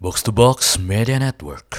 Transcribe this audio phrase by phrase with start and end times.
[0.00, 1.76] Box to Box Media Network.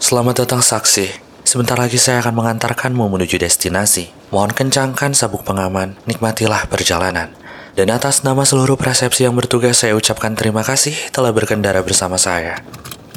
[0.00, 1.29] Selamat datang saksi.
[1.50, 4.14] Sebentar lagi saya akan mengantarkanmu menuju destinasi.
[4.30, 7.34] Mohon kencangkan sabuk pengaman, nikmatilah perjalanan.
[7.74, 12.62] Dan atas nama seluruh persepsi yang bertugas saya ucapkan terima kasih telah berkendara bersama saya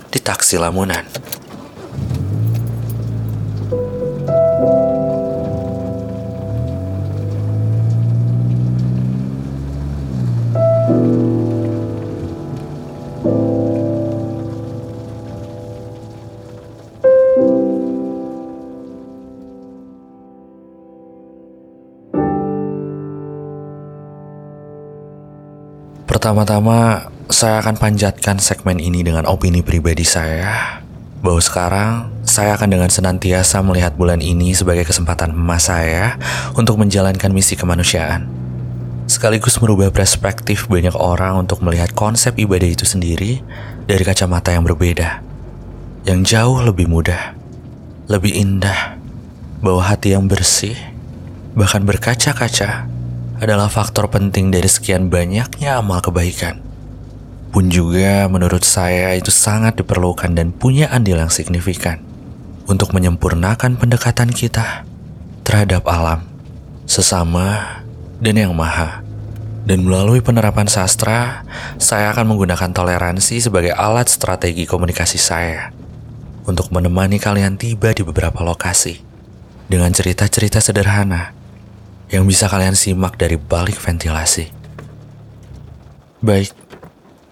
[0.10, 1.06] di taksi Lamunan.
[26.14, 30.78] Pertama-tama, saya akan panjatkan segmen ini dengan opini pribadi saya
[31.26, 36.22] bahwa sekarang saya akan dengan senantiasa melihat bulan ini sebagai kesempatan emas saya
[36.54, 38.30] untuk menjalankan misi kemanusiaan.
[39.10, 43.42] Sekaligus merubah perspektif banyak orang untuk melihat konsep ibadah itu sendiri
[43.90, 45.26] dari kacamata yang berbeda.
[46.06, 47.34] Yang jauh lebih mudah,
[48.06, 49.02] lebih indah,
[49.66, 50.78] bahwa hati yang bersih,
[51.58, 52.86] bahkan berkaca-kaca,
[53.44, 56.64] adalah faktor penting dari sekian banyaknya amal kebaikan.
[57.54, 62.02] Pun juga menurut saya itu sangat diperlukan dan punya andil yang signifikan
[62.66, 64.88] untuk menyempurnakan pendekatan kita
[65.46, 66.26] terhadap alam,
[66.88, 67.80] sesama,
[68.24, 69.04] dan yang maha.
[69.64, 71.48] Dan melalui penerapan sastra,
[71.80, 75.72] saya akan menggunakan toleransi sebagai alat strategi komunikasi saya
[76.44, 79.00] untuk menemani kalian tiba di beberapa lokasi
[79.72, 81.43] dengan cerita-cerita sederhana
[82.14, 84.54] yang bisa kalian simak dari balik ventilasi.
[86.22, 86.54] Baik,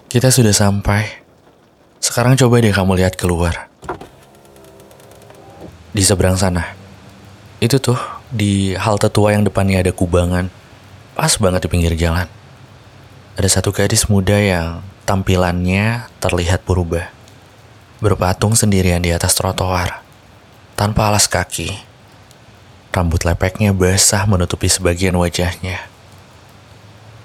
[0.09, 1.21] kita sudah sampai.
[2.01, 3.69] Sekarang coba deh kamu lihat keluar.
[5.93, 6.73] Di seberang sana.
[7.61, 8.01] Itu tuh,
[8.33, 10.49] di halte tua yang depannya ada kubangan.
[11.13, 12.25] Pas banget di pinggir jalan.
[13.37, 17.05] Ada satu gadis muda yang tampilannya terlihat berubah.
[18.01, 20.01] Berpatung sendirian di atas trotoar.
[20.73, 21.90] Tanpa alas kaki
[22.91, 25.87] Rambut lepeknya basah menutupi sebagian wajahnya.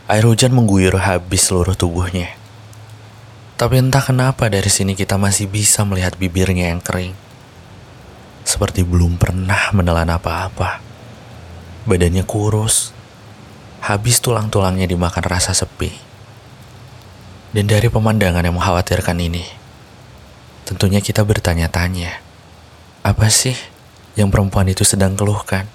[0.07, 2.39] Air hujan mengguyur habis seluruh tubuhnya.
[3.59, 7.19] Tapi entah kenapa dari sini kita masih bisa melihat bibirnya yang kering.
[8.47, 10.79] Seperti belum pernah menelan apa-apa.
[11.83, 12.95] Badannya kurus.
[13.83, 15.91] Habis tulang-tulangnya dimakan rasa sepi.
[17.51, 19.43] Dan dari pemandangan yang mengkhawatirkan ini,
[20.63, 22.23] tentunya kita bertanya-tanya,
[23.03, 23.57] apa sih
[24.17, 25.69] yang perempuan itu sedang keluhkan.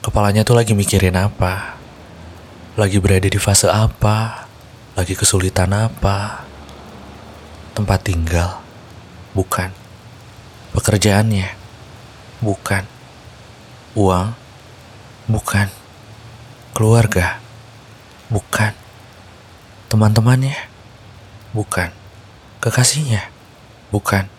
[0.00, 1.76] Kepalanya tuh lagi mikirin apa,
[2.78, 4.46] lagi berada di fase apa,
[4.94, 6.46] lagi kesulitan apa.
[7.74, 8.62] Tempat tinggal,
[9.34, 9.74] bukan.
[10.70, 11.50] Pekerjaannya,
[12.40, 12.86] bukan.
[13.98, 14.32] Uang,
[15.26, 15.66] bukan.
[16.72, 17.42] Keluarga,
[18.30, 18.72] bukan.
[19.90, 20.56] Teman-temannya,
[21.50, 21.90] bukan.
[22.62, 23.28] Kekasihnya,
[23.90, 24.30] bukan.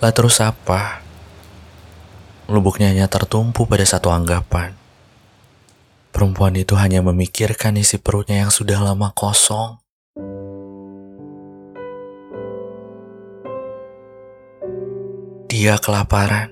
[0.00, 1.09] Lah terus apa?
[2.50, 4.74] Lubuknya hanya tertumpu pada satu anggapan.
[6.10, 9.78] Perempuan itu hanya memikirkan isi perutnya yang sudah lama kosong.
[15.46, 16.50] Dia kelaparan.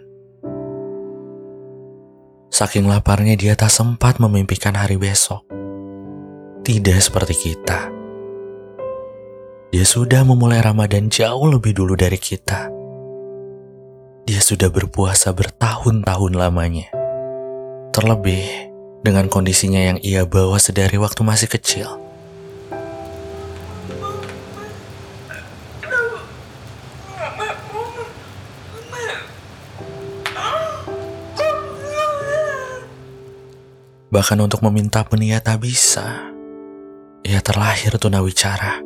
[2.54, 5.42] Saking laparnya dia tak sempat memimpikan hari besok.
[6.62, 7.90] Tidak seperti kita.
[9.74, 12.77] Dia sudah memulai Ramadan jauh lebih dulu dari kita
[14.48, 16.88] sudah berpuasa bertahun-tahun lamanya.
[17.92, 18.72] Terlebih
[19.04, 22.00] dengan kondisinya yang ia bawa sedari waktu masih kecil.
[34.08, 36.32] Bahkan untuk meminta penia tak bisa.
[37.20, 38.80] Ia terlahir tunawicara.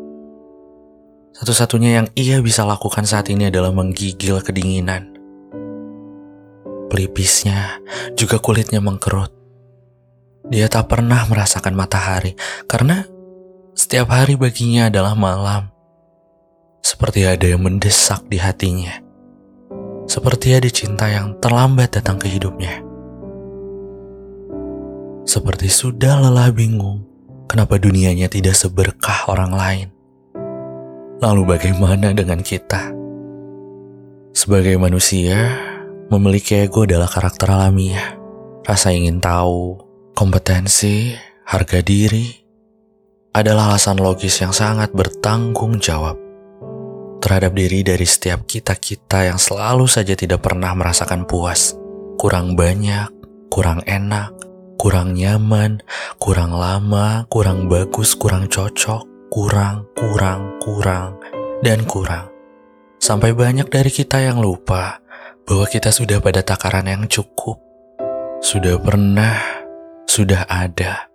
[1.38, 5.12] Satu-satunya yang ia bisa lakukan saat ini adalah menggigil kedinginan
[6.93, 7.81] pelipisnya,
[8.12, 9.33] juga kulitnya mengkerut.
[10.53, 12.37] Dia tak pernah merasakan matahari
[12.69, 13.09] karena
[13.73, 15.73] setiap hari baginya adalah malam.
[16.85, 19.00] Seperti ada yang mendesak di hatinya.
[20.05, 22.85] Seperti ada cinta yang terlambat datang ke hidupnya.
[25.25, 27.09] Seperti sudah lelah bingung
[27.49, 29.89] kenapa dunianya tidak seberkah orang lain.
[31.25, 32.93] Lalu bagaimana dengan kita?
[34.37, 35.72] Sebagai manusia,
[36.12, 38.20] Memiliki ego adalah karakter alamiah
[38.69, 39.81] rasa ingin tahu,
[40.12, 41.17] kompetensi,
[41.49, 42.29] harga diri
[43.32, 46.20] adalah alasan logis yang sangat bertanggung jawab
[47.17, 51.73] terhadap diri dari setiap kita-kita yang selalu saja tidak pernah merasakan puas,
[52.20, 53.08] kurang banyak,
[53.49, 54.37] kurang enak,
[54.76, 55.81] kurang nyaman,
[56.20, 61.17] kurang lama, kurang bagus, kurang cocok, kurang, kurang, kurang,
[61.65, 62.29] dan kurang.
[63.00, 65.00] Sampai banyak dari kita yang lupa
[65.47, 67.59] bahwa kita sudah pada takaran yang cukup,
[68.39, 69.39] sudah pernah,
[70.06, 71.11] sudah ada.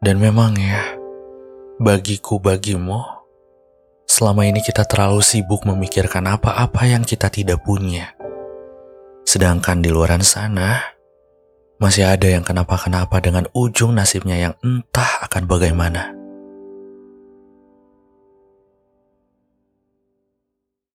[0.00, 0.96] Dan memang ya,
[1.80, 3.00] bagiku bagimu,
[4.08, 8.12] selama ini kita terlalu sibuk memikirkan apa-apa yang kita tidak punya.
[9.24, 10.80] Sedangkan di luaran sana,
[11.80, 16.23] masih ada yang kenapa-kenapa dengan ujung nasibnya yang entah akan bagaimana.